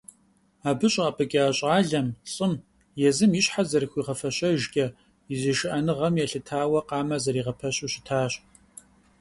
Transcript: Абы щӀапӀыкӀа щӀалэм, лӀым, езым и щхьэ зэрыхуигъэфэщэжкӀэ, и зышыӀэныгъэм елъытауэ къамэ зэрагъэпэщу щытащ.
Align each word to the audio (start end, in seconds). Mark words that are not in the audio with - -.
Абы 0.69 0.87
щӀапӀыкӀа 0.93 1.43
щӀалэм, 1.57 2.07
лӀым, 2.33 2.53
езым 3.09 3.31
и 3.39 3.41
щхьэ 3.45 3.63
зэрыхуигъэфэщэжкӀэ, 3.69 4.85
и 5.33 5.35
зышыӀэныгъэм 5.41 6.15
елъытауэ 6.23 6.79
къамэ 6.87 7.17
зэрагъэпэщу 7.23 7.89
щытащ. 7.93 8.33